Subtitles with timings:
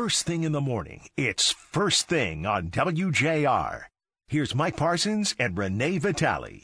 [0.00, 1.02] first thing in the morning.
[1.14, 3.82] It's first thing on WJR.
[4.28, 6.62] Here's Mike Parsons and Renee Vitale.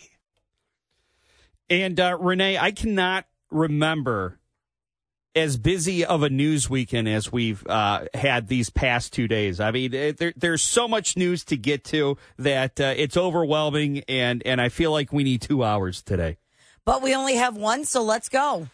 [1.69, 4.39] And uh, Renee, I cannot remember
[5.35, 9.61] as busy of a news weekend as we've uh, had these past two days.
[9.61, 14.03] I mean, it, there, there's so much news to get to that uh, it's overwhelming,
[14.09, 16.39] and and I feel like we need two hours today.
[16.87, 18.69] But we only have one, so let's go.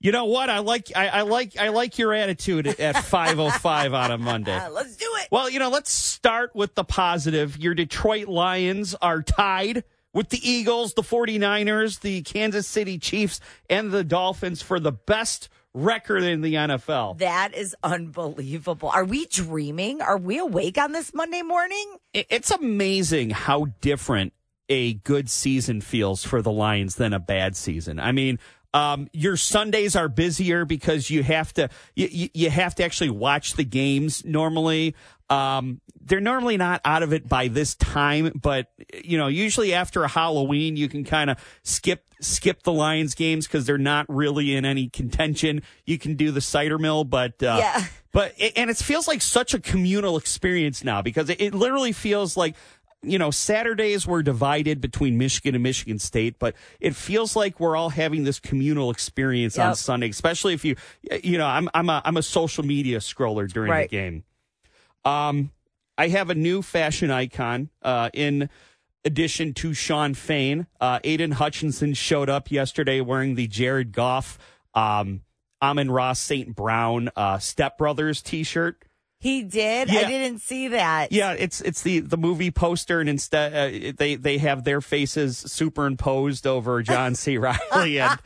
[0.00, 0.50] You know what?
[0.50, 4.18] I like I, I like I like your attitude at five oh five on a
[4.18, 4.60] Monday.
[4.70, 5.28] let's do it.
[5.30, 7.56] Well, you know, let's start with the positive.
[7.56, 13.90] Your Detroit Lions are tied with the Eagles, the 49ers, the Kansas City Chiefs, and
[13.90, 17.18] the Dolphins for the best record in the NFL.
[17.18, 18.88] That is unbelievable.
[18.88, 20.00] Are we dreaming?
[20.00, 21.96] Are we awake on this Monday morning?
[22.14, 24.32] It's amazing how different
[24.68, 28.00] a good season feels for the Lions than a bad season.
[28.00, 28.38] I mean,
[28.74, 33.54] um, your Sundays are busier because you have to you, you have to actually watch
[33.54, 34.94] the games normally.
[35.28, 38.68] Um, they're normally not out of it by this time, but
[39.02, 43.66] you know, usually after Halloween, you can kind of skip skip the Lions games because
[43.66, 45.62] they're not really in any contention.
[45.84, 47.84] You can do the cider mill, but uh, Yeah.
[48.12, 52.36] but and it feels like such a communal experience now because it, it literally feels
[52.36, 52.54] like
[53.02, 57.76] you know, Saturdays were divided between Michigan and Michigan State, but it feels like we're
[57.76, 60.76] all having this communal experience on Sunday, especially if you,
[61.22, 63.88] you know, I'm, I'm a, I'm a social media scroller during Right.
[63.90, 64.24] the game.
[65.04, 65.52] Um,
[65.98, 68.50] I have a new fashion icon, uh, in
[69.04, 70.66] addition to Shawn Fain.
[70.80, 74.36] Uh, Aidan Hutchinson showed up yesterday wearing the Jared Goff,
[74.74, 75.22] um,
[75.62, 76.54] Amon-Ra St.
[76.56, 78.82] Brown, uh, Step Brothers t-shirt.
[79.18, 79.88] He did.
[79.90, 81.10] I didn't see that.
[81.10, 85.38] Yeah, it's it's the the movie poster, and instead uh, they they have their faces
[85.38, 87.38] superimposed over John C.
[87.38, 88.18] Reilly and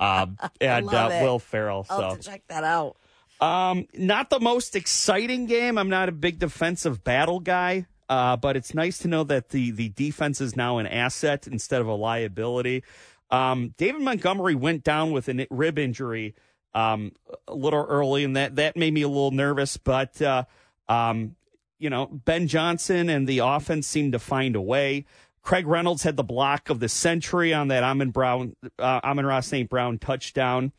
[0.00, 1.08] um, and uh.
[1.22, 1.86] Will Ferrell.
[1.90, 2.96] I'll So, have to check that out.
[3.40, 5.76] um, not the most exciting game.
[5.78, 9.70] I'm not a big defensive battle guy, uh, but it's nice to know that the
[9.72, 12.82] the defense is now an asset instead of a liability.
[13.30, 16.34] Um, David Montgomery went down with a rib injury
[16.74, 17.12] um,
[17.48, 19.76] a little early, and that that made me a little nervous.
[19.76, 20.44] But uh,
[20.88, 21.36] um,
[21.78, 25.06] you know, Ben Johnson and the offense seemed to find a way.
[25.42, 29.68] Craig Reynolds had the block of the century on that Amon Brown, uh, Amon-Ra St.
[29.70, 30.72] Brown touchdown.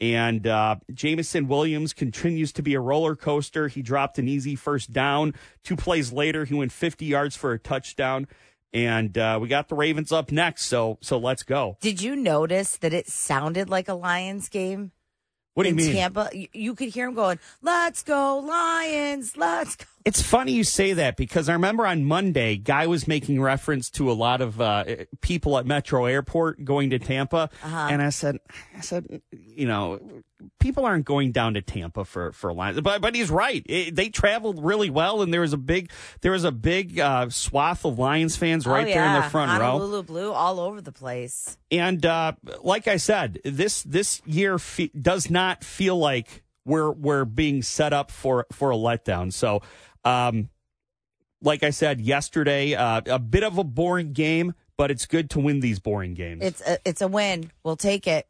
[0.00, 3.68] And uh, Jameson Williams continues to be a roller coaster.
[3.68, 5.34] He dropped an easy first down.
[5.62, 8.26] Two plays later, he went 50 yards for a touchdown.
[8.72, 11.78] And uh, we got the Ravens up next, so so let's go.
[11.80, 14.90] Did you notice that it sounded like a Lions game?
[15.54, 15.94] What do you mean?
[15.94, 20.64] Tampa, you, you could hear him going, "Let's go Lions, let's go." It's funny you
[20.64, 24.60] say that because I remember on Monday, Guy was making reference to a lot of
[24.60, 24.84] uh,
[25.22, 28.38] people at Metro Airport going to Tampa, and I said,
[28.76, 30.00] I said, you know,
[30.60, 33.62] people aren't going down to Tampa for for Lions, but but he's right.
[33.66, 35.90] It, they traveled really well, and there was a big
[36.20, 39.58] there was a big uh, swath of Lions fans right oh, there in the front
[39.58, 39.72] row.
[39.72, 41.56] Honolulu Blue all over the place.
[41.70, 42.32] And uh,
[42.62, 47.92] like I said, this this year fe- does not feel like we're we're being set
[47.92, 49.32] up for for a letdown.
[49.32, 49.62] So,
[50.04, 50.48] um,
[51.42, 55.40] like I said yesterday, uh, a bit of a boring game, but it's good to
[55.40, 56.42] win these boring games.
[56.42, 57.50] It's a, it's a win.
[57.62, 58.26] We'll take it.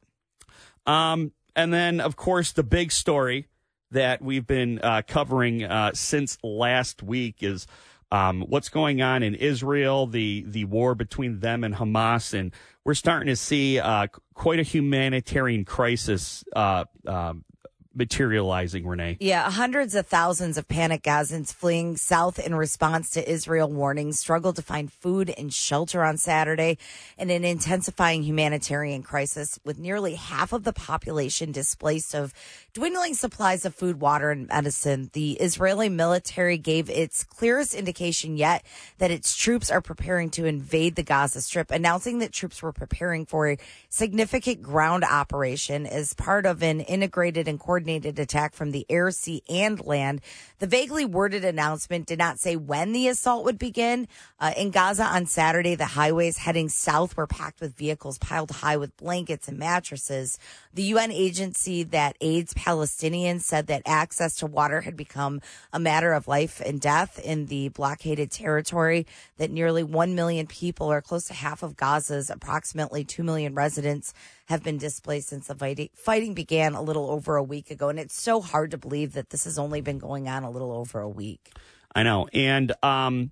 [0.87, 3.49] Um, and then, of course, the big story
[3.93, 7.67] that we've been uh, covering uh, since last week is
[8.11, 12.53] um, what's going on in Israel, the the war between them and Hamas, and
[12.85, 17.45] we're starting to see uh, quite a humanitarian crisis uh, um,
[17.94, 18.87] materializing.
[18.87, 24.19] Renee, Yeah, hundreds of thousands of panicked Gazans fleeing south in response to Israel warnings
[24.19, 26.77] struggled to find food and shelter on Saturday
[27.16, 32.34] in an intensifying humanitarian crisis with nearly half of the population displaced of
[32.72, 35.11] dwindling supplies of food, water, and medicine.
[35.12, 38.65] The Israeli military gave its clearest indication yet
[38.99, 43.25] that its troops are preparing to invade the Gaza Strip, announcing that troops were preparing
[43.25, 48.87] for a significant ground operation as part of an integrated and coordinated attack from the
[48.89, 50.21] air, sea, and land.
[50.59, 54.09] The vaguely worded announcement did not say when the assault would begin.
[54.41, 58.76] Uh, in Gaza on Saturday, the highways heading south were packed with vehicles piled high
[58.76, 60.38] with blankets and mattresses.
[60.73, 65.41] The UN agency that aids Palestinians said that access to water had become
[65.73, 69.06] a matter of life and death in the blockaded territory,
[69.37, 74.14] that nearly 1 million people, or close to half of Gaza's approximately 2 million residents,
[74.46, 77.88] have been displaced since the fighting, fighting began a little over a week ago.
[77.88, 80.73] And it's so hard to believe that this has only been going on a little
[80.73, 81.52] over a week.
[81.94, 83.31] I know, and um,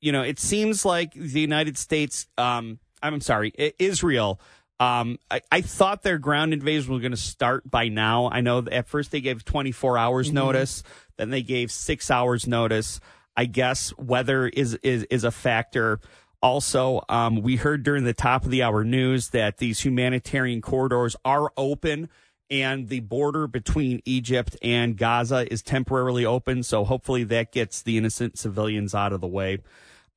[0.00, 4.40] you know, it seems like the United States, um, I'm sorry, Israel.
[4.78, 8.28] Um, I, I thought their ground invasion was going to start by now.
[8.30, 10.82] I know at first they gave 24 hours notice,
[11.16, 13.00] then they gave six hours notice.
[13.36, 16.00] I guess weather is is is a factor.
[16.42, 21.16] Also, um, we heard during the top of the hour news that these humanitarian corridors
[21.24, 22.08] are open
[22.50, 26.62] and the border between Egypt and Gaza is temporarily open.
[26.62, 29.58] So hopefully that gets the innocent civilians out of the way.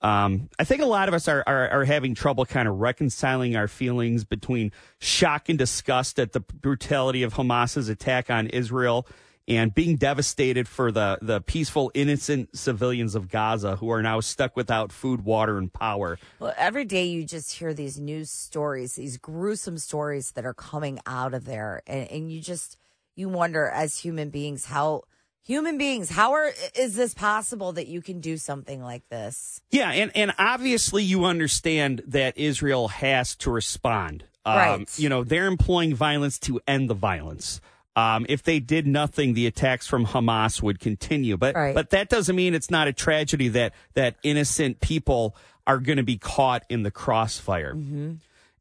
[0.01, 3.56] Um, I think a lot of us are, are, are having trouble kind of reconciling
[3.56, 9.06] our feelings between shock and disgust at the brutality of Hamas's attack on Israel
[9.49, 14.55] and being devastated for the, the peaceful, innocent civilians of Gaza who are now stuck
[14.55, 16.19] without food, water, and power.
[16.37, 20.99] Well, every day you just hear these news stories, these gruesome stories that are coming
[21.07, 22.77] out of there, and, and you just
[23.15, 25.03] you wonder as human beings how
[25.43, 29.61] human beings how are is this possible that you can do something like this?
[29.71, 34.25] Yeah, and, and obviously you understand that Israel has to respond.
[34.45, 34.99] Um, Right.
[34.99, 37.59] You know, they're employing violence to end the violence.
[37.95, 41.36] Um, if they did nothing, the attacks from Hamas would continue.
[41.38, 41.75] But Right.
[41.75, 45.36] but that doesn't mean it's not a tragedy that that innocent people
[45.68, 47.75] are going to be caught in the crossfire.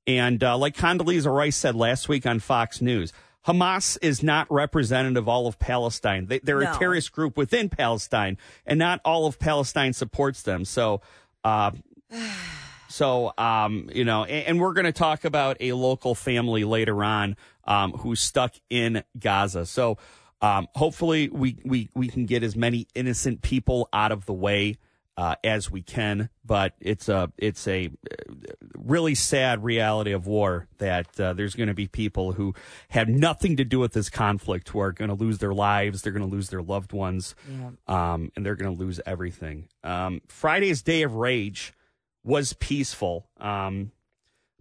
[0.07, 3.13] And uh, like Condoleezza Rice said last week on Fox News,
[3.47, 6.27] Hamas is not representative of all of Palestine.
[6.27, 6.73] They, they're No.
[6.73, 10.65] a terrorist group within Palestine, and not all of Palestine supports them.
[10.65, 11.01] So,
[11.45, 11.71] uh,
[12.89, 17.05] so um, you know, and, and we're going to talk about a local family later
[17.05, 17.37] on
[17.69, 19.67] um, who's stuck in Gaza.
[19.67, 19.99] So,
[20.41, 24.79] um, hopefully, we we we can get as many innocent people out of the way
[25.17, 26.31] uh, as we can.
[26.45, 31.69] But it's a it's a uh, really sad reality of war that uh, there's going
[31.69, 32.55] to be people who
[32.89, 36.03] have nothing to do with this conflict who are going to lose their lives.
[36.03, 37.35] They're going to lose their loved ones,
[37.87, 39.69] um, and they're going to lose everything.
[39.85, 41.75] Um, Friday's Day of Rage
[42.23, 43.29] was peaceful.
[43.39, 43.91] Um,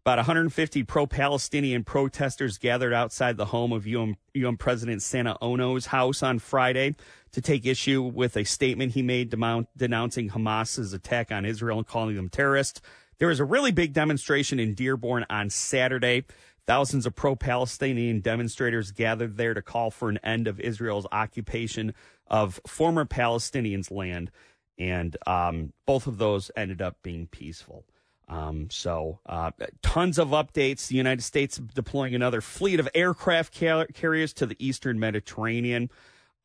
[0.07, 6.24] about 150 pro-Palestinian protesters gathered outside the home of UN, UN President Santa Ono's house
[6.24, 6.95] on Friday
[7.33, 9.30] to take issue with a statement he made
[9.75, 12.80] denouncing Hamas's attack on Israel and calling them terrorists.
[13.18, 16.24] There was a really big demonstration in Dearborn on Saturday.
[16.65, 21.94] Thousands of pro-Palestinian demonstrators gathered there to call for an end of Israel's occupation
[22.27, 24.31] of former Palestinians' land,
[24.80, 27.83] and um, both of those ended up being peaceful.
[28.29, 29.51] Um, so, uh,
[29.81, 30.88] tons of updates.
[30.88, 35.89] The United States deploying another fleet of aircraft car- carriers to the eastern Mediterranean.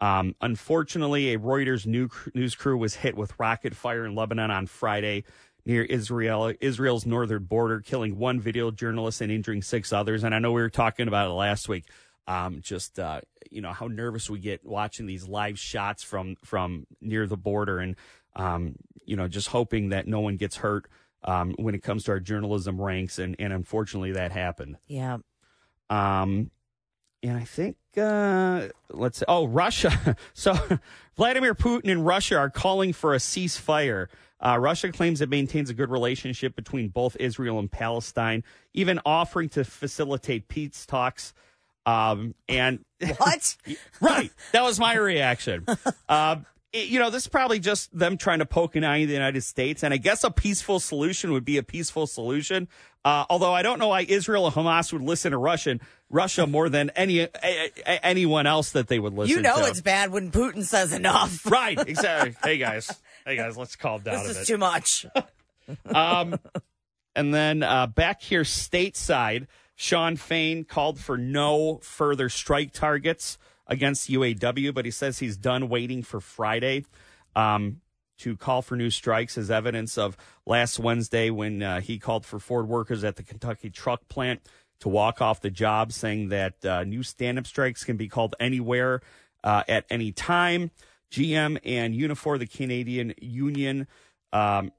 [0.01, 4.67] Um, unfortunately, a Reuters new, news crew was hit with rocket fire in Lebanon on
[4.67, 5.25] Friday
[5.65, 10.25] near Israel, Israel's northern border, killing one video journalist and injuring six others.
[10.25, 11.85] And I know we were talking about it last week.
[12.27, 13.21] Um, just uh,
[13.51, 17.81] you know how nervous we get watching these live shots from from near the border,
[17.81, 17.97] and
[18.37, 20.87] um, you know just hoping that no one gets hurt
[21.25, 24.77] um, when it comes to our journalism ranks, and, and unfortunately that happened.
[24.87, 25.19] Yeah.
[25.91, 26.51] Um,
[27.23, 30.17] and I think uh, let's say, oh Russia.
[30.35, 30.57] so
[31.17, 34.09] Vladimir Putin and Russia are calling for a ceasefire.
[34.41, 38.43] Uh, Russia claims it maintains a good relationship between both Israel and Palestine,
[38.75, 41.33] even offering to facilitate peace talks.
[41.87, 42.85] Um, and
[43.19, 43.57] What?
[44.01, 45.67] right, that was my reaction.
[46.09, 49.09] Um, it- you know, this is probably just them trying to poke an eye in
[49.09, 52.69] the United States, and I guess a peaceful solution would be a peaceful solution.
[53.05, 56.69] Uh, although I don't know why Israel and Hamas would listen to Russian Russia more
[56.69, 59.31] than any a, a- anyone else that they would listen.
[59.31, 59.35] To.
[59.37, 59.69] You know to.
[59.69, 61.45] it's bad when Putin says enough.
[61.51, 61.79] right.
[61.89, 62.35] Exactly.
[62.45, 62.91] hey guys,
[63.27, 64.47] hey guys, let's calm down This a is bit.
[64.47, 65.07] too much.
[65.95, 66.39] Um,
[67.15, 69.47] and then uh, back here stateside,
[69.77, 73.39] Shawn Fain called for no further strike targets
[73.73, 76.85] against UAW, but he says he's done waiting for Friday
[77.35, 77.81] um,
[78.19, 82.39] to call for new strikes as evidence of last Wednesday when uh, he called for
[82.39, 84.47] Ford workers at the Kentucky truck plant
[84.81, 88.37] to walk off the job, saying that uh, new stand up strikes can be called
[88.39, 89.01] anywhere
[89.43, 90.71] uh, at any time.
[91.11, 93.87] GM and Unifor, the Canadian union,
[94.33, 94.71] um,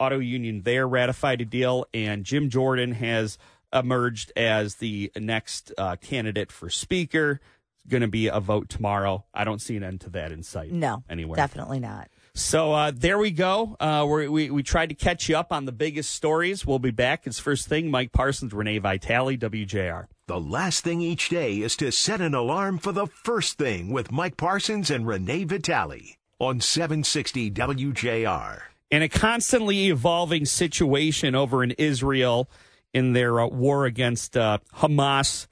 [0.00, 3.38] auto union there ratified a deal, and Jim Jordan has
[3.72, 7.40] emerged as the next uh, candidate for speaker.
[7.88, 9.24] Going to be a vote tomorrow.
[9.34, 10.70] I don't see an end to that in sight.
[10.70, 11.36] No, anywhere.
[11.36, 12.08] definitely not.
[12.34, 13.76] So uh, there we go.
[13.78, 16.64] Uh, we're, we we tried to catch you up on the biggest stories.
[16.64, 17.26] We'll be back.
[17.26, 17.90] It's first thing.
[17.90, 20.06] Mike Parsons, Renee Vitale, WJR.
[20.28, 24.10] The last thing each day is to set an alarm for the first thing with
[24.12, 28.60] Mike Parsons and Renee Vitale on 760 WJR.
[28.90, 32.48] in a constantly evolving situation over in Israel
[32.94, 35.46] in their uh, war against uh, Hamas.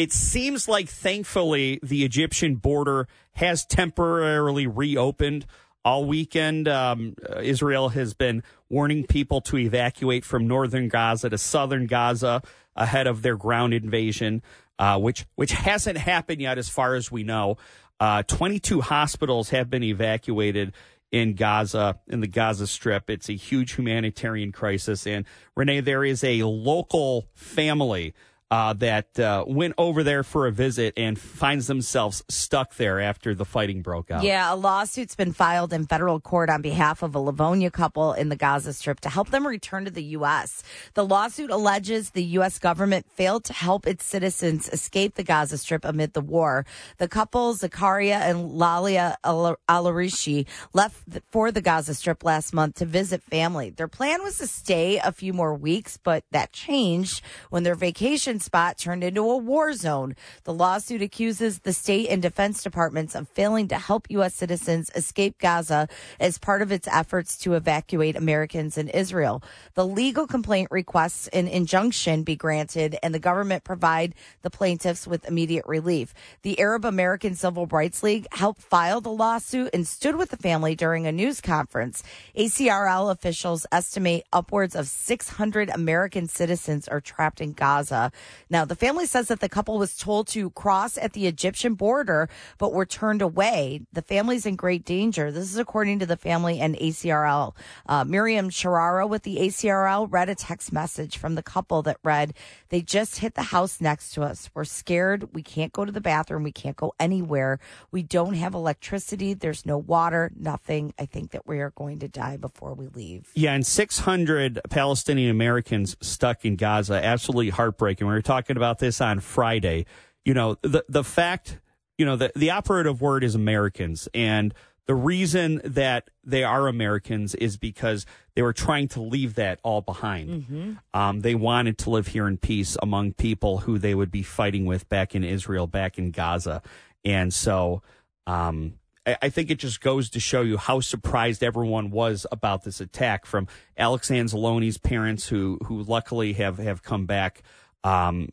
[0.00, 5.44] It seems like, thankfully, the Egyptian border has temporarily reopened.
[5.84, 11.36] All weekend, um, uh, Israel has been warning people to evacuate from northern Gaza to
[11.36, 12.40] southern Gaza.
[12.74, 14.40] ahead of their ground invasion,
[14.78, 17.58] uh, which which hasn't happened yet, as far as we know.
[17.98, 20.72] Uh, 22 hospitals have been evacuated
[21.12, 23.10] in Gaza, in the Gaza Strip.
[23.10, 25.06] It's a huge humanitarian crisis.
[25.06, 28.14] And Renee, there is a local family
[28.50, 33.34] uh, that uh, went over there for a visit and finds themselves stuck there after
[33.34, 34.24] the fighting broke out.
[34.24, 38.28] Yeah, a lawsuit's been filed in federal court on behalf of a Livonia couple in
[38.28, 40.64] the Gaza Strip to help them return to the U.S.
[40.94, 42.58] The lawsuit alleges the U.S.
[42.58, 46.66] government failed to help its citizens escape the Gaza Strip amid the war.
[46.98, 53.22] The couple, Zakaria and Lalia Alarishi, left for the Gaza Strip last month to visit
[53.22, 53.70] family.
[53.70, 58.39] Their plan was to stay a few more weeks, but that changed when their vacation
[58.42, 60.16] spot turned into a war zone.
[60.44, 64.34] The lawsuit accuses the state and defense departments of failing to help U.S.
[64.34, 69.42] citizens escape Gaza as part of its efforts to evacuate Americans in Israel.
[69.74, 75.26] The legal complaint requests an injunction be granted and the government provide the plaintiffs with
[75.26, 76.14] immediate relief.
[76.42, 80.74] The Arab American Civil Rights League helped file the lawsuit and stood with the family
[80.74, 82.02] during a news conference.
[82.36, 88.12] ACRL officials estimate upwards of 600 American citizens are trapped in Gaza.
[88.48, 92.28] Now, the family says that the couple was told to cross at the Egyptian border,
[92.58, 93.82] but were turned away.
[93.92, 95.30] The family's in great danger.
[95.30, 97.54] This is according to the family and ACRL.
[97.86, 102.34] Uh, Miriam Sharara with the ACRL read a text message from the couple that read,
[102.68, 104.50] They just hit the house next to us.
[104.54, 105.34] We're scared.
[105.34, 106.42] We can't go to the bathroom.
[106.42, 107.58] We can't go anywhere.
[107.90, 109.34] We don't have electricity.
[109.34, 110.94] There's no water, nothing.
[110.98, 113.30] I think that we are going to die before we leave.
[113.34, 117.04] Yeah, and 600 Palestinian Americans stuck in Gaza.
[117.04, 118.06] Absolutely heartbreaking.
[118.06, 119.86] We were talking about this on Friday.
[120.24, 121.58] You know, the the fact,
[121.96, 124.54] you know, the the operative word is Americans and
[124.86, 129.80] the reason that they are Americans is because they were trying to leave that all
[129.80, 130.42] behind.
[130.42, 130.72] Mm-hmm.
[130.92, 134.66] Um, they wanted to live here in peace among people who they would be fighting
[134.66, 136.60] with back in Israel, back in Gaza.
[137.04, 137.82] And so
[138.26, 142.64] um, I, I think it just goes to show you how surprised everyone was about
[142.64, 143.46] this attack from
[143.76, 147.42] Alex Anzalone's parents, who, who luckily have, have come back
[147.84, 148.28] um,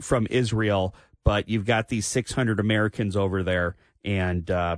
[0.00, 0.94] from Israel,
[1.24, 4.76] but you've got these 600 Americans over there, and uh,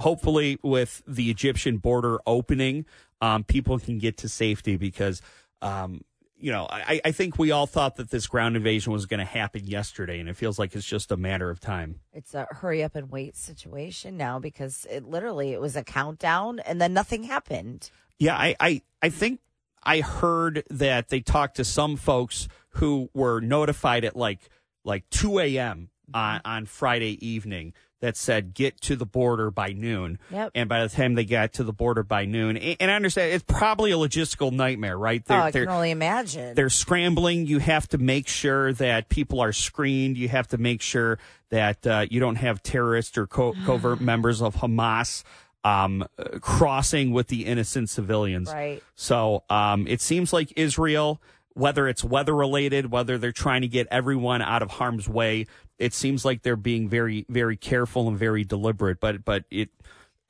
[0.00, 2.86] hopefully, with the Egyptian border opening,
[3.20, 5.22] um, people can get to safety because.
[5.62, 6.02] Um,
[6.38, 9.24] you know, I, I think we all thought that this ground invasion was going to
[9.24, 12.00] happen yesterday, and it feels like it's just a matter of time.
[12.12, 16.60] It's a hurry up and wait situation now because it literally it was a countdown
[16.60, 17.90] and then nothing happened.
[18.18, 19.40] Yeah, I, I, I think
[19.82, 24.40] I heard that they talked to some folks who were notified at like
[24.84, 25.90] like 2 a.m.
[26.14, 30.18] on, on Friday evening that said get to the border by noon.
[30.30, 30.52] Yep.
[30.54, 33.44] And by the time they got to the border by noon, and I understand it's
[33.44, 35.24] probably a logistical nightmare, right?
[35.24, 36.54] They're, oh, I can only imagine.
[36.54, 37.46] They're scrambling.
[37.46, 40.18] You have to make sure that people are screened.
[40.18, 41.18] You have to make sure
[41.50, 45.24] that uh, you don't have terrorists or co- covert members of Hamas.
[45.64, 46.04] Um,
[46.40, 48.52] crossing with the innocent civilians.
[48.52, 48.80] Right.
[48.94, 51.20] So um, it seems like Israel
[51.56, 55.46] whether it's weather related, whether they're trying to get everyone out of harm's way.
[55.78, 59.70] It seems like they're being very, very careful and very deliberate, but, but it,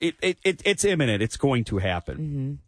[0.00, 1.22] it, it, it it's imminent.
[1.22, 2.60] It's going to happen.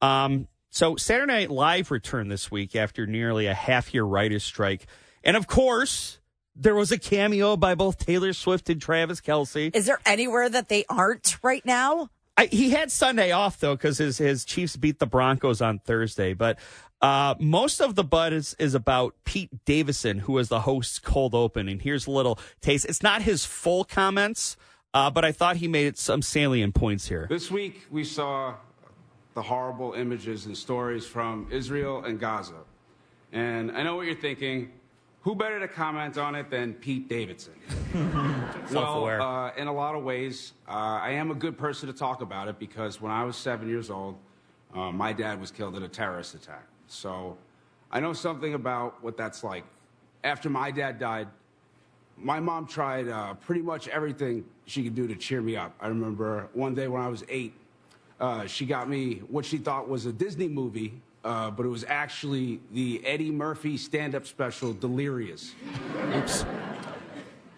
[0.00, 0.08] Mm-hmm.
[0.08, 4.86] Um, so Saturday Night Live returned this week after nearly a half year writer's strike.
[5.22, 6.18] And of course,
[6.54, 9.76] there was a cameo by both Taylor Swift and Travis Kelce.
[9.76, 12.08] Is there anywhere that they aren't right now?
[12.38, 16.34] I, he had Sunday off though because his his Chiefs beat the Broncos on Thursday.
[16.34, 16.58] But
[17.02, 21.34] uh, most of the bud is, is about Pete Davidson, who is the host's cold
[21.34, 21.68] open.
[21.68, 22.86] And here's a little taste.
[22.86, 24.56] It's not his full comments,
[24.94, 27.26] uh, but I thought he made some salient points here.
[27.28, 28.54] This week, we saw
[29.34, 32.54] the horrible images and stories from Israel and Gaza.
[33.32, 34.72] And I know what you're thinking.
[35.20, 37.54] Who better to comment on it than Pete Davidson?
[38.72, 42.22] well, uh, in a lot of ways, uh, I am a good person to talk
[42.22, 44.16] about it because when I was seven years old,
[44.72, 46.64] uh, my dad was killed in a terrorist attack.
[46.88, 47.36] So
[47.90, 49.64] I know something about what that's like.
[50.24, 51.28] After my dad died,
[52.16, 55.74] my mom tried uh, pretty much everything she could do to cheer me up.
[55.80, 57.54] I remember one day when I was eight,
[58.18, 61.84] uh, she got me what she thought was a Disney movie, uh, but it was
[61.86, 65.54] actually the Eddie Murphy stand up special, Delirious.
[66.14, 66.44] Oops.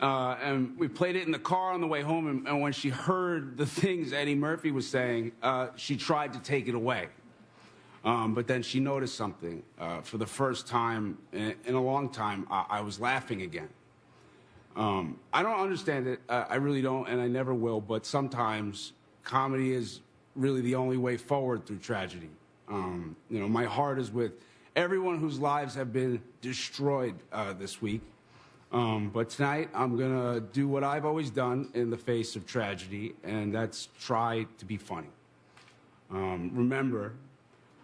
[0.01, 2.73] Uh, and we played it in the car on the way home, and, and when
[2.73, 7.09] she heard the things Eddie Murphy was saying, uh, she tried to take it away.
[8.09, 9.63] Um, but then she noticed something.
[9.79, 13.69] Uh, for the first time in, in a long time, I, I was laughing again.
[14.77, 16.21] Um, I don't understand it.
[16.27, 17.83] Uh, I really don't, and I never will.
[17.83, 20.01] But sometimes comedy is
[20.35, 22.31] really the only way forward through tragedy.
[22.69, 24.33] Um, you know, my heart is with
[24.75, 28.01] everyone whose lives have been destroyed uh, this week.
[28.73, 32.47] Um, but tonight, I'm going to do what I've always done in the face of
[32.47, 35.09] tragedy, and that's try to be funny.
[36.11, 37.13] Um, remember,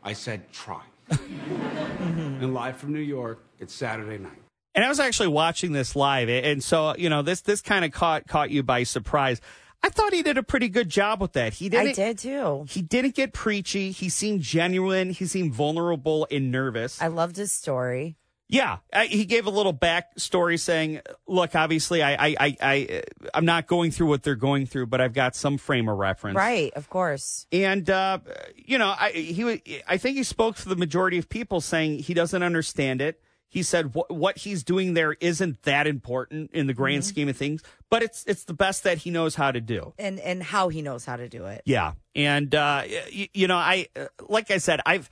[0.04, 0.82] I said try.
[1.10, 4.40] and live from New York, it's Saturday night.
[4.74, 7.92] And I was actually watching this live, and so you know this this kind of
[7.92, 9.40] caught caught you by surprise.
[9.82, 11.54] I thought he did a pretty good job with that.
[11.54, 11.90] He didn't.
[11.90, 12.64] I did too.
[12.68, 13.90] He didn't get preachy.
[13.92, 15.10] He seemed genuine.
[15.10, 17.00] He seemed vulnerable and nervous.
[17.00, 18.16] I loved his story.
[18.48, 23.46] Yeah, I, he gave a little backstory saying, "Look, obviously, I, I, I, I, I'm
[23.46, 26.72] not going through what they're going through, but I've got some frame of reference." Right,
[26.74, 27.46] of course.
[27.52, 28.18] And uh,
[28.54, 32.12] you know, I he, I think he spoke for the majority of people, saying he
[32.12, 33.20] doesn't understand it.
[33.48, 37.36] He said what what he's doing there isn't that important in the grand scheme of
[37.36, 39.94] things, but it's it's the best that he knows how to do.
[39.98, 41.62] And and how he knows how to do it.
[41.64, 43.86] Yeah, and uh, you, you know, I
[44.28, 45.08] like I said, I've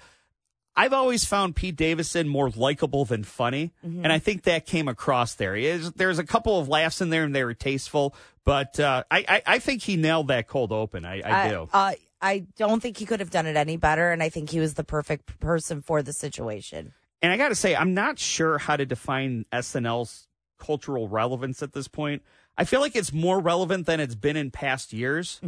[0.75, 5.35] I've always found Pete Davidson more likable than funny, and I think that came across
[5.35, 5.55] there.
[5.55, 8.15] Is there's a couple of laughs in there, and they were tasteful,
[8.45, 11.05] but uh, I, I I think he nailed that cold open.
[11.05, 11.69] I, I do.
[11.73, 14.61] Uh, I don't think he could have done it any better, and I think he
[14.61, 16.95] was the perfect person for the situation.
[17.21, 21.73] And I got to say, I'm not sure how to define SNL's cultural relevance at
[21.73, 22.23] this point.
[22.57, 25.41] I feel like it's more relevant than it's been in past years,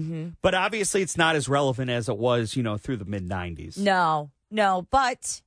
[0.43, 3.79] but obviously it's not as relevant as it was, you know, through the mid 90s.
[3.79, 5.43] No, no, but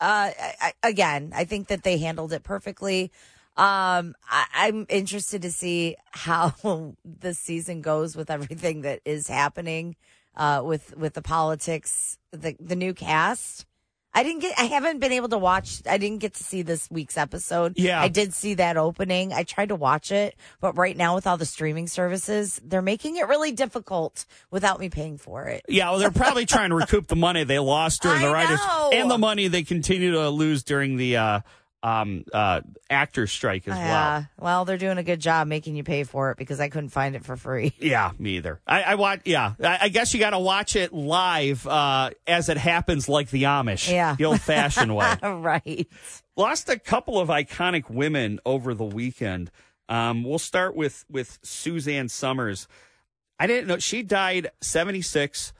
[0.00, 3.10] uh, I, again, I think that they handled it perfectly.
[3.56, 6.52] Um, I, I'm interested to see how
[7.04, 9.96] the season goes with everything that is happening
[10.36, 13.64] uh, with with the politics, the the new cast.
[14.12, 14.58] I didn't get.
[14.58, 15.82] I haven't been able to watch.
[15.88, 17.74] I didn't get to see this week's episode.
[17.76, 18.00] Yeah.
[18.00, 19.32] I did see that opening.
[19.32, 23.16] I tried to watch it, but right now with all the streaming services, they're making
[23.16, 25.64] it really difficult without me paying for it.
[25.68, 28.60] Yeah, well, they're probably trying to recoup the money they lost during the writers
[28.92, 31.40] and the money they continue to lose during the uh,
[31.82, 33.78] um, uh, actor strike as well.
[33.78, 34.24] Yeah.
[34.38, 37.16] Well, they're doing a good job making you pay for it because I couldn't find
[37.16, 37.72] it for free.
[37.80, 38.60] Yeah, me either.
[38.66, 39.22] I, I watch.
[39.24, 43.30] Yeah, I, I guess you got to watch it live uh, as it happens, like
[43.30, 43.90] the Amish.
[43.90, 44.14] Yeah.
[44.16, 45.16] the old-fashioned way.
[45.22, 45.88] right.
[46.36, 49.50] lost a couple of iconic women over the weekend.
[49.88, 52.68] Um, we'll start with with Suzanne Somers.
[53.40, 55.52] I didn't know she died 76.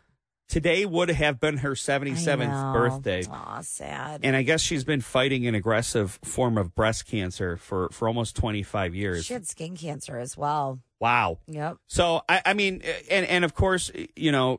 [0.50, 3.24] Today would have been her 77th birthday.
[3.30, 4.20] Aw, sad.
[4.24, 8.34] And I guess she's been fighting an aggressive form of breast cancer for, for almost
[8.34, 9.24] 25 years.
[9.26, 10.80] she had skin cancer as well.
[10.98, 11.38] Wow.
[11.46, 11.76] Yep.
[11.86, 14.58] So I, I mean, and and of course, you know,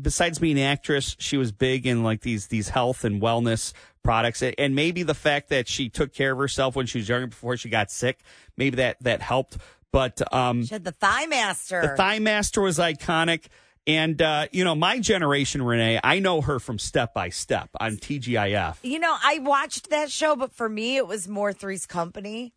[0.00, 4.42] besides being an actress, she was big in like these these health and wellness products,
[4.42, 7.56] and maybe the fact that she took care of herself when she was younger before
[7.56, 8.20] she got sick,
[8.56, 9.56] maybe that that helped.
[9.90, 11.80] But um, She had the Thigh Master.
[11.80, 13.46] the Thigh Master was iconic.
[13.88, 17.96] And, uh, you know, my generation, Renee, I know her from Step by Step on
[17.96, 18.76] TGIF.
[18.82, 22.52] you know, I watched that show, but for me, it was more Three's Company.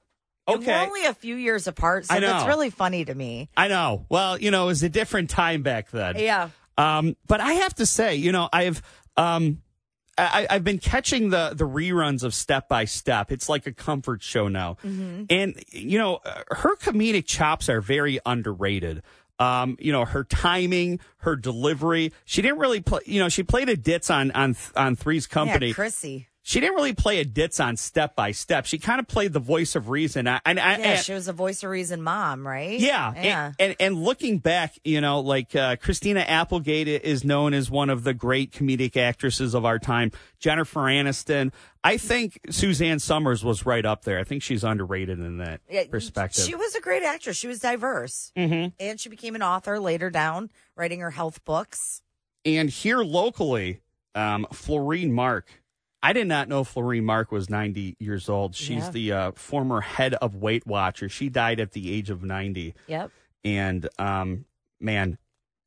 [0.47, 0.71] And Okay.
[0.73, 3.49] We're only a few years apart, so that's really funny to me.
[3.55, 4.05] I know.
[4.09, 6.15] Well, you know, it was a different time back then.
[6.17, 6.49] Yeah.
[6.77, 8.81] Um, but I have to say, you know, I've
[9.15, 9.61] um,
[10.17, 13.31] I, I've been catching the the reruns of Step by Step.
[13.31, 19.03] It's like a comfort show now, and you know, her comedic chops are very underrated.
[19.41, 22.13] Um, you know, her timing, her delivery.
[22.25, 23.01] She didn't really play.
[23.05, 25.69] You know, she played a ditz on on on Three's Company.
[25.69, 26.27] Yeah, Chrissy.
[26.43, 28.65] She didn't really play a ditz on Step by Step.
[28.65, 30.27] She kind of played the voice of reason.
[30.27, 32.79] I, Yeah, she was a voice of reason mom, right?
[32.79, 33.45] yeah, Yeah.
[33.47, 37.91] And, and and looking back, you know, like uh, Christina Applegate is known as one
[37.91, 40.11] of the great comedic actresses of our time.
[40.39, 41.51] Jennifer Aniston.
[41.83, 44.17] I think Suzanne Somers was right up there.
[44.19, 46.43] I think she's underrated in that Yeah, perspective.
[46.45, 47.37] She was a great actress.
[47.37, 48.31] She was diverse.
[48.35, 48.69] Mm-hmm.
[48.79, 52.01] And she became an author later down, writing her health books.
[52.45, 53.81] and here locally,
[54.15, 55.47] um, Florine Mark.
[56.03, 58.55] I did not know Florine Mark was 90 years old.
[58.55, 58.89] She's Yeah.
[58.91, 61.11] the uh, former head of Weight Watchers.
[61.11, 62.73] She died at the age of 90.
[62.87, 63.11] Yep.
[63.43, 64.45] And um,
[64.79, 65.17] man,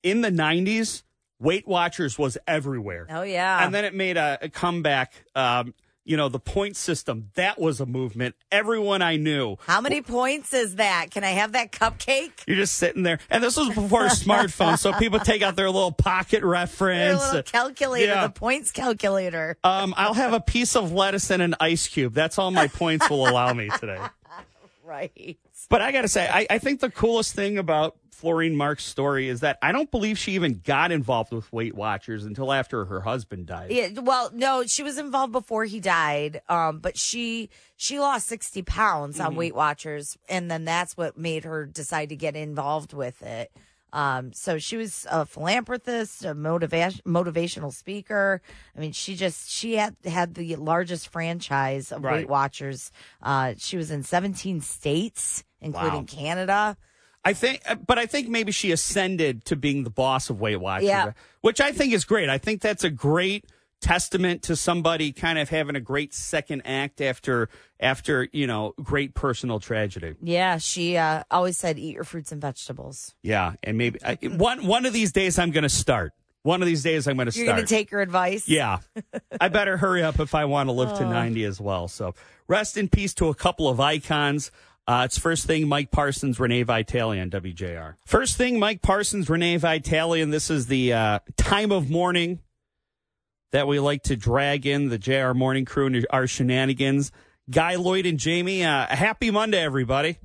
[0.02, 1.02] in the 90s,
[1.40, 3.06] Weight Watchers was everywhere.
[3.10, 3.64] Oh, yeah.
[3.64, 5.12] and then it made a, a comeback.
[5.34, 8.34] Um, you know, the point system, that was a movement.
[8.52, 9.56] Everyone I knew.
[9.66, 11.10] How many points is that?
[11.10, 12.32] Can I have that cupcake?
[12.46, 13.18] You're just sitting there.
[13.30, 17.20] And this was before smartphones, so people take out their little pocket Their reference.
[17.26, 18.26] little calculator, Yeah.
[18.26, 19.56] the points calculator.
[19.64, 22.12] Um, I'll have a piece of lettuce and an ice cube.
[22.14, 23.98] That's all my points will allow me today.
[24.86, 25.38] Right.
[25.68, 29.28] But I got to say, I, I think the coolest thing about Florine Mark's story
[29.28, 33.00] is that I don't believe she even got involved with Weight Watchers until after her
[33.00, 33.70] husband died.
[33.72, 36.40] Yeah, well, no, she was involved before he died.
[36.48, 39.26] Um, but she she lost sixty pounds Mm-hmm.
[39.26, 43.50] on Weight Watchers, and then that's what made her decide to get involved with it.
[43.92, 48.42] Um, so she was a philanthropist, a motiva- motivational speaker.
[48.76, 52.14] I mean, she just she had had the largest franchise of Right.
[52.18, 52.90] Weight Watchers.
[53.22, 56.06] Uh, she was in 17 states, including Wow.
[56.06, 56.76] Canada.
[57.24, 60.56] I think, uh, but I think maybe she ascended to being the boss of Weight
[60.60, 61.12] Watchers, Yeah.
[61.40, 62.28] which I think is great.
[62.28, 63.46] I think that's a great
[63.80, 67.48] testament to somebody kind of having a great second act after
[67.80, 70.14] after you know great personal tragedy.
[70.22, 74.66] Yeah, she uh, always said, "Eat your fruits and vegetables." Yeah, and maybe I, one
[74.66, 76.12] one of these days I'm going to start.
[76.42, 77.60] One of these days I'm going to You're start.
[77.60, 78.46] to take her advice.
[78.48, 78.80] Yeah.
[79.40, 81.88] I better hurry up if I want to live to 90 as well.
[81.88, 82.14] So
[82.48, 84.50] rest in peace to a couple of icons.
[84.86, 87.94] Uh, it's first thing Mike Parsons, Renee Vitale on WJR.
[88.06, 92.40] First thing Mike Parsons, Renee Vitale, and this is the uh, time of morning
[93.52, 97.12] that we like to drag in the JR morning crew and our shenanigans.
[97.50, 100.18] Guy Lloyd and Jamie, uh, happy Monday, everybody.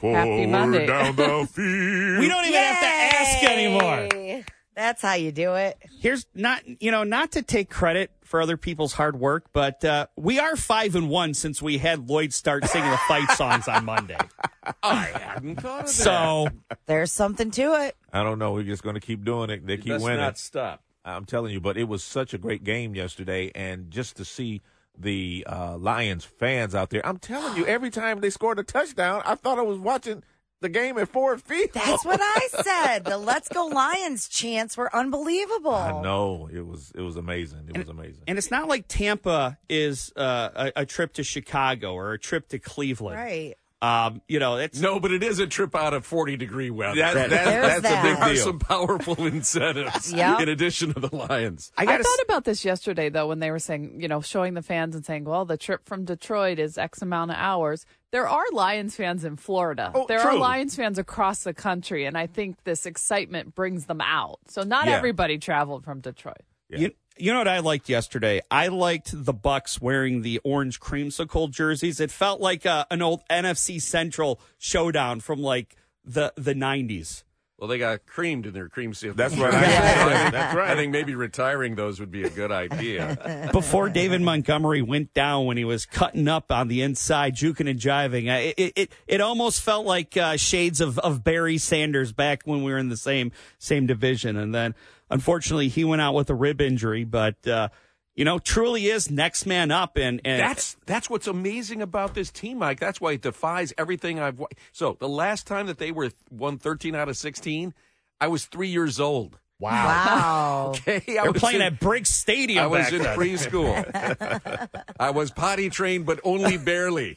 [0.00, 0.86] Happy Monday.
[0.86, 2.20] down the field.
[2.20, 4.44] We don't even have to ask anymore.
[4.78, 4.82] Yay!
[4.84, 5.76] That's how you do it.
[6.00, 10.06] here's not you know not to take credit for other people's hard work, but uh,
[10.16, 13.84] we are five and one since we had Lloyd start singing the fight songs on
[13.86, 14.18] Monday.
[14.82, 15.92] I hadn't thought of that.
[15.92, 16.48] So
[16.86, 17.96] There's something to it.
[18.12, 18.52] I don't know.
[18.52, 19.66] We're just going to keep doing it.
[19.66, 20.20] They You keep best winning.
[20.20, 20.82] not stop.
[21.06, 24.60] I'm telling you, but it was such a great game yesterday, and just to see
[24.98, 29.22] the uh, Lions fans out there, I'm telling you, every time they scored a touchdown,
[29.24, 30.22] I thought I was watching
[30.60, 31.70] the game at Ford Field.
[31.72, 33.04] That's what I said.
[33.04, 35.74] The "Let's Go Lions" chants were unbelievable.
[35.74, 37.68] I know it was it was amazing.
[37.68, 38.22] It was amazing.
[38.26, 42.48] and it's not like Tampa is uh, a, a trip to Chicago or a trip
[42.48, 43.18] to Cleveland.
[43.18, 43.54] Right.
[43.80, 46.96] Um, you know, it's No, but it is a trip out of 40 degree weather.
[46.96, 48.02] That- that- There's that's a big that.
[48.02, 48.44] there are deal.
[48.44, 50.40] some powerful incentives Yep.
[50.40, 51.70] in addition to the Lions.
[51.78, 54.54] I I, got thought about this yesterday, though, when they were saying, you know, showing
[54.54, 57.86] the fans and saying, well, the trip from Detroit is X amount of hours.
[58.10, 59.92] There are Lions fans in Florida.
[59.94, 60.36] Oh, there are.
[60.36, 64.40] Lions fans across the country, and I think this excitement brings them out.
[64.48, 64.96] So not Yeah.
[64.96, 66.42] everybody traveled from Detroit.
[66.70, 68.40] You, you know what I liked yesterday?
[68.50, 72.00] I liked the Bucs wearing the orange creamsicle jerseys.
[72.00, 77.24] It felt like uh, an old NFC Central showdown from like the the nineties.
[77.58, 79.16] Well, they got creamed in their creamsicle.
[79.16, 79.50] That's right.
[79.50, 80.70] That's right.
[80.70, 83.48] I think maybe retiring those would be a good idea.
[83.52, 87.80] before David Montgomery went down when he was cutting up on the inside, juking and
[87.80, 88.28] jiving.
[88.56, 92.70] It it, it almost felt like uh, shades of, of Barry Sanders back when we
[92.70, 94.36] were in the same same division.
[94.36, 94.76] And then,
[95.10, 97.04] unfortunately, he went out with a rib injury.
[97.04, 97.68] But uh,
[98.14, 99.96] you know, truly is next man up.
[99.96, 102.80] And, and That's that's what's amazing about this team, Mike.
[102.80, 104.42] That's why it defies everything I've.
[104.72, 107.74] So the last time that they were won 13 out of 16,
[108.20, 109.38] I was three years old.
[109.60, 109.86] wow.
[109.86, 110.44] Wow.
[110.68, 112.62] Okay, I They're was playing in- at Briggs Stadium.
[112.62, 113.16] I was back in then.
[113.16, 114.90] preschool.
[115.00, 117.16] I was potty trained, but only barely,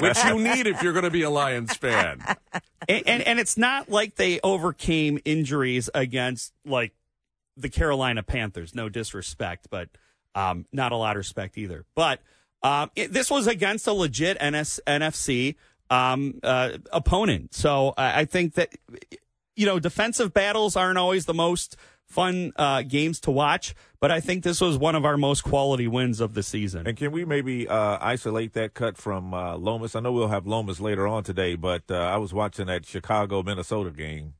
[0.00, 2.20] which you need if you're going to be a Lions fan.
[2.88, 6.92] and, and and it's not like they overcame injuries against like
[7.56, 8.74] the Carolina Panthers.
[8.74, 9.88] No disrespect, but
[10.34, 11.84] um, not a lot of respect either.
[11.94, 12.20] But
[12.62, 15.56] um, it, this was against a legit NS, NFC
[15.90, 18.70] um, uh, opponent, so I, I think that
[19.54, 24.20] you know defensive battles aren't always the most fun uh, games to watch, but I
[24.20, 26.86] think this was one of our most quality wins of the season.
[26.86, 29.94] And can we maybe uh, isolate that cut from uh, Lomas?
[29.94, 33.42] I know we'll have Lomas later on today, but uh, I was watching that Chicago
[33.42, 34.34] Minnesota game,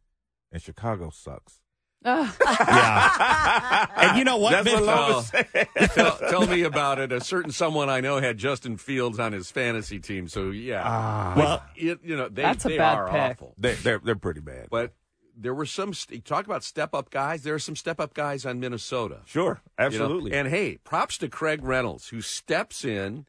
[0.53, 1.61] and Chicago sucks.
[2.05, 2.35] Ugh.
[2.41, 4.51] yeah, and you know what?
[4.53, 5.43] That's what Vin- Lomas oh.
[5.53, 5.91] said.
[5.95, 7.13] tell, tell me about it.
[7.13, 10.83] A certain someone I know had Justin Fields on his fantasy team, so yeah.
[10.85, 11.35] Ah.
[11.37, 13.21] well, It- you know they, That's a they bad are pick.
[13.21, 13.55] awful.
[13.59, 14.69] They, they're they're pretty bad.
[14.71, 14.93] But
[15.37, 15.93] there were some.
[16.25, 17.43] Talk about step up guys.
[17.43, 19.21] There are some step up guys on Minnesota.
[19.25, 19.87] Sure, you know?
[19.87, 20.33] absolutely.
[20.33, 23.27] And hey, props to Craig Reynolds who steps in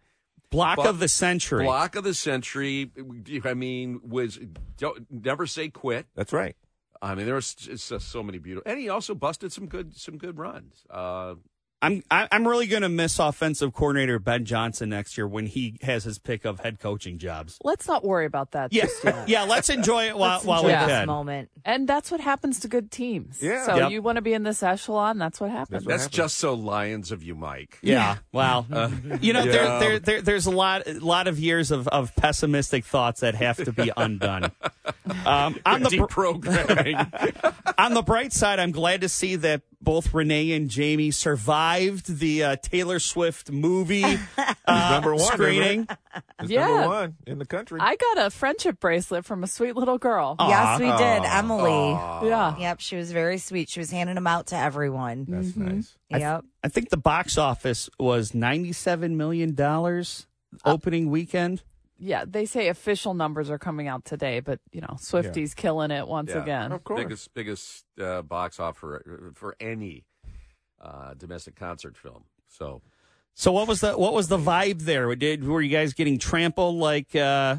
[0.49, 1.63] block But- of the century.
[1.63, 2.91] block of the century.
[3.43, 4.37] I mean, was
[4.77, 6.05] don't never say quit.
[6.15, 6.55] That's right.
[7.05, 7.37] I mean, there
[7.87, 10.83] just so many beautiful, and he also busted some good some good runs.
[10.89, 11.35] Uh,
[11.85, 15.77] I'm I- I'm really going to miss offensive coordinator Ben Johnson next year when he
[15.81, 17.57] has his pick of head coaching jobs.
[17.63, 19.27] Let's not worry about that Yeah, just yet.
[19.29, 19.43] yeah.
[19.43, 21.07] Let's enjoy it while Let's while enjoy we this can.
[21.07, 21.49] moment.
[21.63, 23.41] And that's what happens to good teams.
[23.41, 23.65] Yeah.
[23.65, 23.91] So Yep.
[23.91, 25.69] you want to be in this echelon, that's what happens.
[25.71, 26.15] That's what that's happened.
[26.15, 27.79] just so Lions of you, Mike.
[27.81, 28.17] Yeah.
[28.31, 28.65] Well,
[29.21, 29.51] you know, yeah.
[29.51, 33.57] there, there, there, there's a lot, lot of years of, of pessimistic thoughts that have
[33.57, 34.51] to be undone.
[35.25, 37.73] Um, on the Deprogramming.
[37.77, 42.43] on the bright side, I'm glad to see that both Renee and Jamie survived the
[42.43, 44.53] uh, Taylor Swift movie uh,
[44.91, 45.87] number one, screening.
[46.41, 46.67] It's Yeah.
[46.67, 47.79] number one in the country.
[47.79, 50.35] I got a friendship bracelet from a sweet little girl.
[50.39, 51.23] Yes, we did.
[51.25, 51.91] Emily.
[52.27, 52.57] Yeah.
[52.57, 53.69] Yep, she was very sweet.
[53.69, 55.25] She was handing them out to everyone.
[55.29, 55.95] That's nice.
[56.09, 56.43] Yep.
[56.63, 60.27] I think the box office was 97 million dollars
[60.65, 61.61] opening weekend.
[61.97, 66.07] Yeah, they say official numbers are coming out today, but you know, Swifty's killing it
[66.07, 66.41] once Yeah.
[66.43, 66.71] again.
[66.71, 67.01] Of course.
[67.03, 70.05] Biggest biggest uh, box offer for any
[70.81, 72.25] uh, domestic concert film.
[72.47, 72.81] So
[73.33, 75.13] So what was the what was the vibe there?
[75.15, 77.57] Did were you guys getting trampled like uh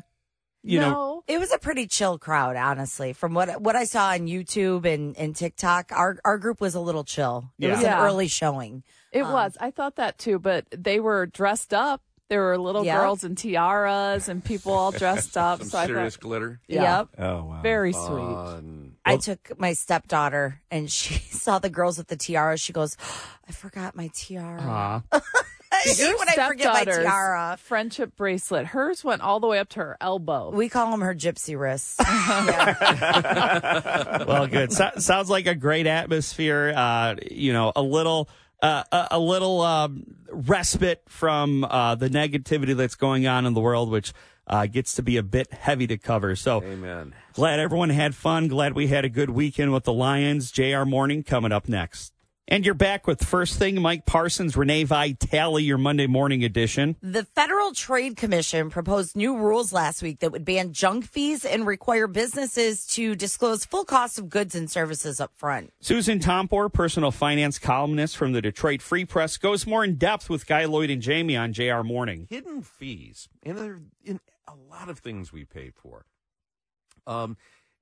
[0.62, 3.12] you no, know It was a pretty chill crowd, honestly.
[3.12, 6.80] From what what I saw on YouTube and, and TikTok, our our group was a
[6.80, 7.52] little chill.
[7.58, 8.00] It was Yeah.
[8.00, 8.82] an early showing.
[9.12, 9.56] it um, was.
[9.60, 12.02] I thought that too, but they were dressed up.
[12.28, 12.98] There were little Yeah.
[12.98, 15.60] girls in tiaras and people all dressed up.
[15.60, 16.60] some so I serious thought, glitter.
[16.66, 17.08] yeah, Yep.
[17.18, 17.60] Oh wow.
[17.62, 18.06] very sweet.
[18.34, 18.92] Fun.
[19.04, 22.60] I took my stepdaughter and she saw the girls with the tiaras.
[22.60, 22.96] She goes,
[23.48, 24.60] I forgot my tiara.
[24.60, 25.02] Aw.
[25.72, 27.56] I hate when I forget my tiara.
[27.60, 28.66] friendship bracelet.
[28.66, 30.50] Hers went all the way up to her elbow.
[30.50, 31.96] We call them her gypsy wrists.
[34.26, 34.72] well, good.
[34.72, 36.72] So, sounds like a great atmosphere.
[36.74, 38.28] Uh, you know, a little,
[38.66, 43.60] uh, a, a little um, respite from uh, the negativity that's going on in the
[43.60, 44.12] world, which
[44.48, 46.34] uh, gets to be a bit heavy to cover.
[46.34, 47.14] So, Amen.
[47.32, 48.48] glad everyone had fun.
[48.48, 50.50] Glad we had a good weekend with the Lions.
[50.50, 52.12] JR Morning coming up next.
[52.48, 56.94] And you're back with first thing, Mike Parsons, Renee Vitale, your Monday morning edition.
[57.02, 61.66] The Federal Trade Commission proposed new rules last week that would ban junk fees and
[61.66, 65.72] require businesses to disclose full cost of goods and services up front.
[65.80, 70.46] Susan Tompor, personal finance columnist from the Detroit Free Press, goes more in depth with
[70.46, 72.28] Guy Lloyd and Jamie on JR Morning.
[72.30, 76.06] hidden fees, and they're in a lot of things we pay for.
[77.08, 77.36] Um,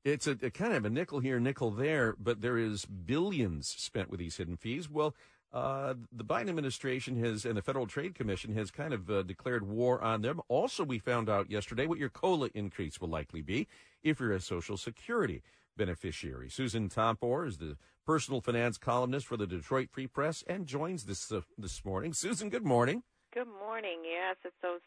[0.05, 4.11] it's a, a kind of a nickel here, nickel there, but there is billions spent
[4.11, 4.89] with these hidden fees.
[4.91, 5.15] Well,
[5.53, 9.67] uh, the Biden administration has, and the Federal Trade Commission has kind of uh, declared
[9.67, 10.41] war on them.
[10.49, 13.69] Also, we found out yesterday what your COLA increase will likely be
[14.03, 15.43] if you're a Social Security
[15.77, 16.51] beneficiary.
[16.51, 21.31] Susan Tompor is the personal finance columnist for the Detroit Free Press and joins this
[21.33, 22.13] uh, this morning.
[22.13, 23.03] Susan, good morning.
[23.33, 24.03] Good morning.
[24.05, 24.81] Yes, it's those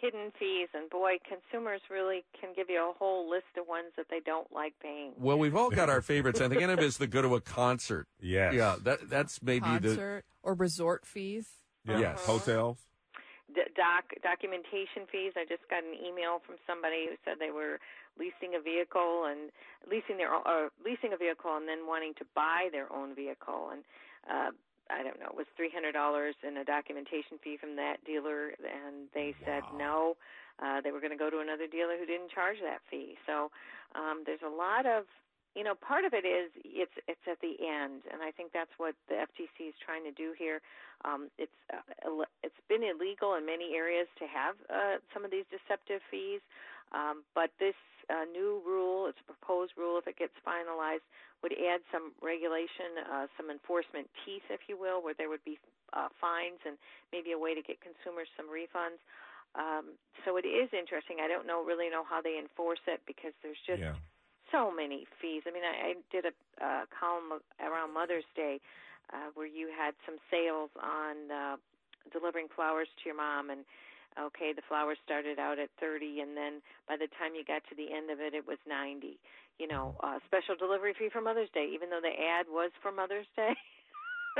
[0.00, 4.06] hidden fees, and boy, consumers really can give you a whole list of ones that
[4.10, 5.12] they don't like paying.
[5.18, 6.40] Well, we've all got our favorites.
[6.40, 8.06] I think one of is the go to a concert.
[8.20, 8.54] Yes.
[8.54, 9.88] Yeah, that that's maybe the.
[9.88, 11.48] Concert or resort fees.
[11.86, 11.98] Yeah.
[11.98, 12.26] Yes.
[12.26, 12.78] Hotels.
[13.54, 15.32] D- doc documentation fees.
[15.36, 17.78] I just got an email from somebody who said they were
[18.18, 19.50] leasing a vehicle and
[19.90, 23.84] leasing their or leasing a vehicle and then wanting to buy their own vehicle and
[24.28, 24.50] uh
[24.90, 28.54] I don't know, it was three hundred dollars in a documentation fee from that dealer
[28.60, 30.16] and they said no.
[30.62, 33.16] Uh they were gonna go to another dealer who didn't charge that fee.
[33.26, 33.50] So
[33.94, 35.04] um there's a lot of
[35.56, 38.70] you know, part of it is it's it's at the end, and I think that's
[38.76, 40.60] what the FTC is trying to do here.
[41.08, 45.48] Um, it's uh, it's been illegal in many areas to have uh, some of these
[45.48, 46.44] deceptive fees,
[46.92, 47.74] um, but this
[48.12, 51.08] uh, new rule, it's a proposed rule, if it gets finalized,
[51.40, 55.56] would add some regulation, uh, some enforcement teeth, if you will, where there would be
[55.96, 56.76] uh, fines and
[57.16, 59.00] maybe a way to get consumers some refunds.
[59.56, 59.96] Um,
[60.28, 61.24] so it is interesting.
[61.24, 63.96] I don't know really know how they enforce it because there's just Yeah.
[64.52, 65.42] So many fees.
[65.46, 68.60] I mean, I, I did a uh, column around Mother's Day
[69.12, 71.56] uh, where you had some sales on uh,
[72.12, 73.64] delivering flowers to your mom, and
[74.18, 77.74] okay, the flowers started out at thirty, and then by the time you got to
[77.76, 79.18] the end of it, it was ninety.
[79.58, 82.92] You know, uh, special delivery fee for Mother's Day, even though the ad was for
[82.92, 83.54] Mother's Day.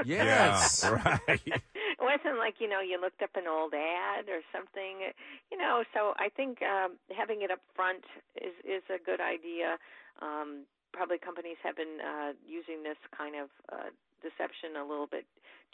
[0.05, 0.85] Yes.
[0.85, 0.91] Yeah,
[1.29, 1.41] right.
[1.47, 5.13] it wasn't like you know you looked up an old ad or something
[5.51, 8.05] you know so i think um having it up front
[8.37, 9.79] is is a good idea
[10.21, 13.91] um probably companies have been uh using this kind of uh
[14.23, 15.25] deception a little bit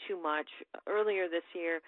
[0.07, 0.49] too much
[0.87, 1.81] earlier this year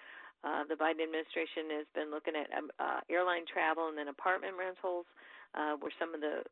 [0.43, 4.53] uh the biden administration has been looking at um, uh airline travel and then apartment
[4.59, 5.07] rentals
[5.55, 6.43] uh where some of the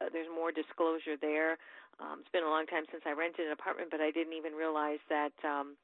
[0.00, 1.58] uh, there's more disclosure there
[2.00, 4.52] um it's been a long time since i rented an apartment but i didn't even
[4.52, 5.76] realize that um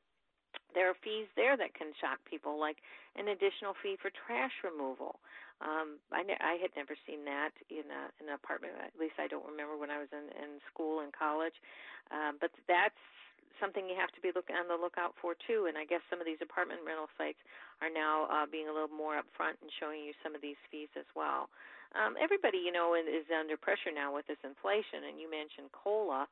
[0.75, 2.81] there are fees there that can shock people, like
[3.17, 5.21] an additional fee for trash removal.
[5.61, 8.75] Um, I, ne- I had never seen that in, a, in an apartment.
[8.81, 11.55] At least I don't remember when I was in, in school and college.
[12.11, 12.99] Um, but that's
[13.61, 15.71] something you have to be look on the lookout for too.
[15.71, 17.39] And I guess some of these apartment rental sites
[17.79, 20.91] are now uh, being a little more upfront and showing you some of these fees
[20.99, 21.47] as well.
[21.93, 26.25] Um, everybody, you know, is under pressure now with this inflation, and you mentioned cola,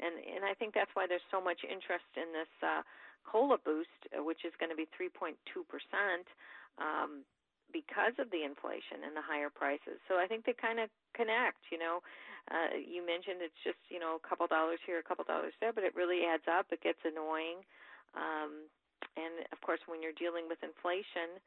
[0.00, 2.50] and and I think that's why there's so much interest in this.
[2.60, 2.84] Uh,
[3.26, 5.34] cola boost, uh, which is going to be 3.2
[5.66, 6.26] percent,
[6.78, 7.26] um,
[7.74, 9.98] because of the inflation and the higher prices.
[10.06, 11.66] So I think they kind of connect.
[11.74, 11.96] You know,
[12.52, 15.74] uh, you mentioned it's just you know a couple dollars here, a couple dollars there,
[15.74, 16.70] but it really adds up.
[16.70, 17.66] It gets annoying,
[18.14, 18.70] um,
[19.18, 21.40] and of course, when you're dealing with inflation,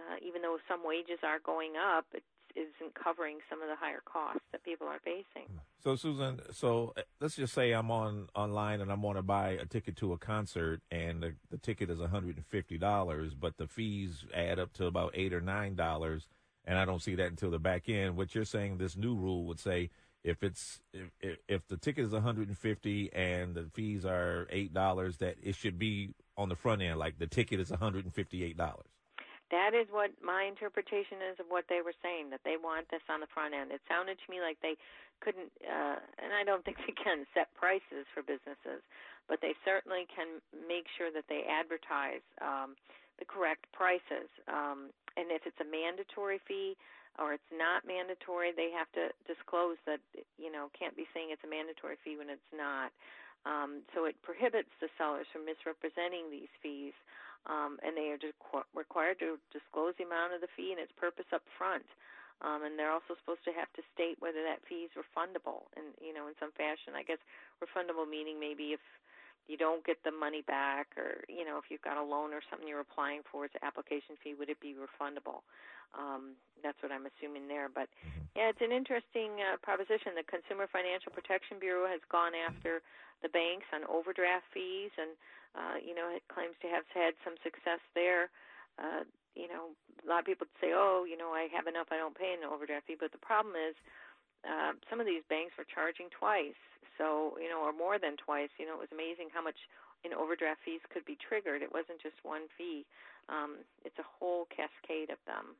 [0.00, 2.24] uh, even though some wages are going up, it
[2.56, 5.48] isn't covering some of the higher costs that people are facing.
[5.82, 9.50] So Susan, so uh, let's just say I'm on online and I want to buy
[9.50, 14.24] a ticket to a concert, and the, the ticket is 150 dollars, but the fees
[14.34, 16.28] add up to about eight or nine dollars.
[16.64, 18.16] and I don't see that until the back end.
[18.16, 19.90] What you're saying, this new rule would say
[20.22, 25.36] if it's if, if the ticket is 150 and the fees are eight dollars, that
[25.42, 28.89] it should be on the front end, like the ticket is 158 dollars.
[29.50, 33.02] That is what my interpretation is of what they were saying that they want this
[33.10, 33.74] on the front end.
[33.74, 34.78] It sounded to me like they
[35.18, 38.82] couldn't, uh, and I don't think they can set prices for businesses,
[39.26, 42.78] but they certainly can make sure that they advertise um,
[43.18, 44.30] the correct prices.
[44.46, 46.78] Um, and if it's a mandatory fee
[47.18, 49.98] or it's not mandatory, they have to disclose that
[50.38, 52.94] you know can't be saying it's a mandatory fee when it's not.
[53.48, 56.92] Um, so it prohibits the sellers from misrepresenting these fees
[57.48, 58.36] um, and they are de-
[58.74, 61.86] required to disclose the amount of the fee and its purpose up front.
[62.40, 65.92] Um, and they're also supposed to have to state whether that fee is refundable, and
[66.00, 66.96] you know, in some fashion.
[66.96, 67.20] I guess
[67.60, 68.80] refundable meaning maybe if
[69.48, 72.40] you don't get the money back, or you know, if you've got a loan or
[72.48, 75.42] something you're applying for, it's application fee, would it be refundable?
[75.90, 77.66] Um, that's what I'm assuming there.
[77.66, 78.30] But mm-hmm.
[78.38, 80.14] yeah, it's an interesting uh, proposition.
[80.14, 82.78] The Consumer Financial Protection Bureau has gone after
[83.26, 85.12] the banks on overdraft fees, and
[85.58, 88.30] uh, you know, it claims to have had some success there.
[88.78, 89.02] Uh,
[89.34, 92.16] you know, a lot of people say, "Oh, you know, I have enough, I don't
[92.16, 93.74] pay an overdraft fee." But the problem is,
[94.44, 96.58] uh, some of these banks were charging twice,
[96.96, 98.50] so you know, or more than twice.
[98.58, 99.58] You know, it was amazing how much
[100.04, 101.62] in overdraft fees could be triggered.
[101.62, 102.86] It wasn't just one fee;
[103.28, 105.56] um, it's a whole cascade of them.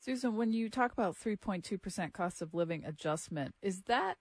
[0.00, 4.16] Susan, when you talk about 3.2% cost of living adjustment, is that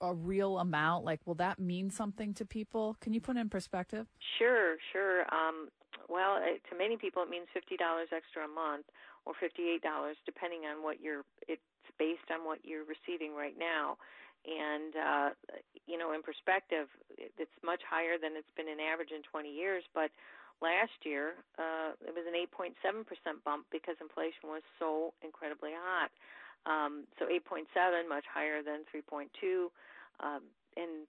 [0.00, 1.04] a real amount?
[1.04, 2.96] Like, will that mean something to people?
[3.00, 4.06] Can you put it in perspective?
[4.38, 5.22] Sure, sure.
[5.32, 5.68] Um,
[6.08, 8.86] well, it, to many people, it means fifty dollars extra a month,
[9.26, 11.22] or fifty-eight dollars, depending on what you're.
[11.46, 11.62] It's
[11.98, 13.96] based on what you're receiving right now,
[14.46, 15.28] and uh,
[15.86, 19.82] you know, in perspective, it's much higher than it's been an average in 20 years.
[19.94, 20.12] But
[20.62, 26.10] last year, uh, it was an 8.7 percent bump because inflation was so incredibly hot.
[26.66, 27.64] Um, so 8.7,
[28.08, 29.72] much higher than 3.2.
[30.20, 30.42] Um,
[30.76, 31.06] and,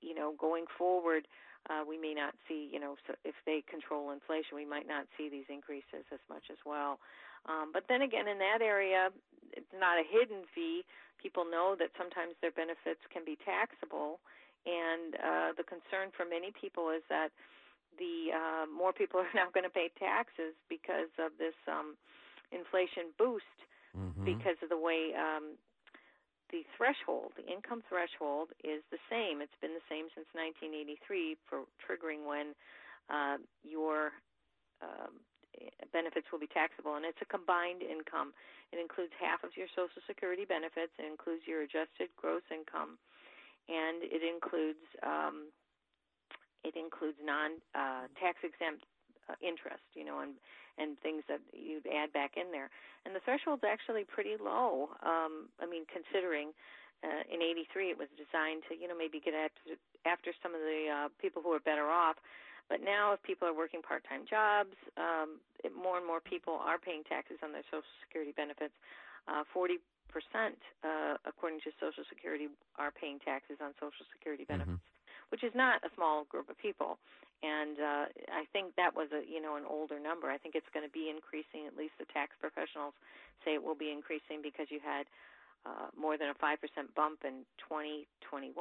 [0.00, 1.26] you know, going forward,
[1.70, 5.06] uh, we may not see, you know, so if they control inflation, we might not
[5.18, 6.98] see these increases as much as well.
[7.46, 9.10] Um, but then again, in that area,
[9.52, 10.84] it's not a hidden fee.
[11.20, 14.20] People know that sometimes their benefits can be taxable.
[14.62, 17.34] And uh, the concern for many people is that
[17.98, 21.98] the uh, more people are now going to pay taxes because of this um,
[22.54, 23.58] inflation boost
[23.96, 24.24] mm-hmm.
[24.24, 25.58] because of the way um,
[26.52, 29.40] the threshold, the income threshold, is the same.
[29.40, 32.52] It's been the same since 1983 for triggering when
[33.08, 34.12] uh, your
[34.84, 35.16] um,
[35.92, 38.32] benefits will be taxable, and it's a combined income.
[38.72, 40.92] It includes half of your Social Security benefits.
[40.98, 42.96] It includes your adjusted gross income,
[43.68, 45.52] and it includes um,
[46.64, 48.86] it includes non uh, tax exempt
[49.28, 50.38] uh, interest, you know, and
[50.80, 52.72] and things that you'd add back in there.
[53.04, 54.88] And the threshold's actually pretty low.
[55.04, 56.56] Um, I mean, considering
[57.04, 59.76] uh, in '83 it was designed to, you know, maybe get after,
[60.08, 62.16] after some of the uh, people who are better off.
[62.72, 66.80] But now, if people are working part-time jobs, um, it, more and more people are
[66.80, 68.72] paying taxes on their Social Security benefits.
[69.28, 69.76] Uh, 40
[70.08, 72.48] percent, uh, according to Social Security,
[72.80, 74.64] are paying taxes on Social Security mm-hmm.
[74.64, 74.80] benefits.
[74.80, 75.00] Mm-hmm
[75.32, 77.00] which is not a small group of people.
[77.40, 78.04] And uh,
[78.36, 80.30] I think that was a you know an older number.
[80.30, 81.66] I think it's going to be increasing.
[81.66, 82.92] At least the tax professionals
[83.42, 85.10] say it will be increasing because you had
[85.66, 88.54] uh, more than a five percent bump in 2021,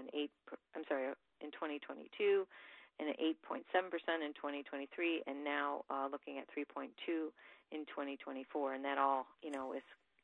[0.00, 0.32] an eight.
[0.74, 2.48] I'm sorry, in 2022,
[2.98, 6.88] and an 8.7 percent in 2023, and now uh, looking at 3.2
[7.72, 8.74] in 2024.
[8.74, 9.82] And that all you know is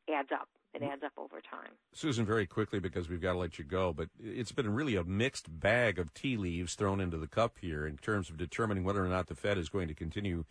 [0.08, 1.72] adds up it adds up over time.
[1.92, 5.04] Susan, very quickly because we've got to let you go, but it's been really a
[5.04, 9.04] mixed bag of tea leaves thrown into the cup here in terms of determining whether
[9.04, 10.44] or not the Fed is going to continue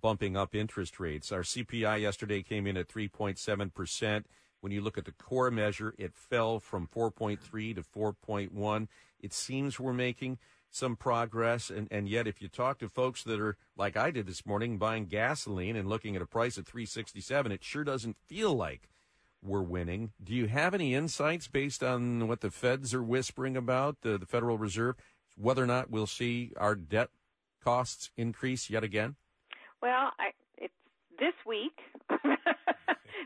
[0.00, 1.30] bumping up interest rates.
[1.30, 4.24] Our CPI yesterday came in at 3.7%.
[4.60, 7.40] When you look at the core measure, it fell from 4.3
[7.76, 8.88] to 4.1.
[9.20, 10.38] It seems we're making
[10.72, 11.70] some progress.
[11.70, 14.78] And, and yet, if you talk to folks that are like I did this morning,
[14.78, 18.88] buying gasoline and looking at a price at 367, it sure doesn't feel like
[19.42, 20.12] we're winning.
[20.22, 24.26] Do you have any insights based on what the feds are whispering about, the, the
[24.26, 24.96] Federal Reserve,
[25.36, 27.10] whether or not we'll see our debt
[27.62, 29.16] costs increase yet again?
[29.82, 30.72] Well, I, it's
[31.18, 31.78] this week.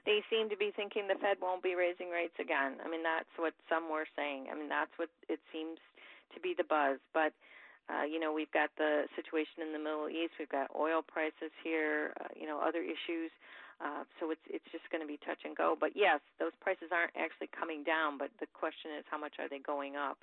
[0.07, 2.77] they seem to be thinking the Fed won't be raising rates again.
[2.85, 4.47] I mean, that's what some were saying.
[4.51, 5.79] I mean, that's what it seems
[6.35, 6.99] to be the buzz.
[7.15, 7.33] But
[7.87, 10.35] uh, you know, we've got the situation in the Middle East.
[10.39, 12.13] We've got oil prices here.
[12.19, 13.31] Uh, you know, other issues.
[13.79, 15.77] Uh, so it's it's just going to be touch and go.
[15.79, 18.19] But yes, those prices aren't actually coming down.
[18.19, 20.19] But the question is, how much are they going up?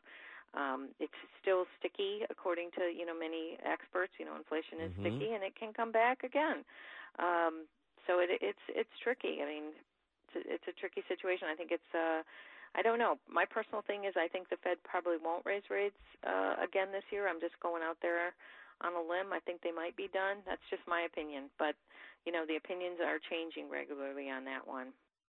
[0.53, 4.13] Um, it's still sticky, according to you know many experts.
[4.19, 5.05] You know, inflation is mm-hmm.
[5.05, 6.65] sticky, and it can come back again.
[7.21, 7.69] Um,
[8.09, 9.39] so it, it's it's tricky.
[9.39, 9.65] I mean,
[10.27, 11.47] it's a, it's a tricky situation.
[11.47, 12.25] I think it's uh
[12.75, 13.21] I don't know.
[13.29, 17.05] My personal thing is I think the Fed probably won't raise rates uh again this
[17.11, 17.27] year.
[17.29, 18.33] I'm just going out there
[18.81, 19.31] on a limb.
[19.31, 20.41] I think they might be done.
[20.45, 21.75] That's just my opinion, but
[22.25, 24.95] you know, the opinions are changing regularly on that one.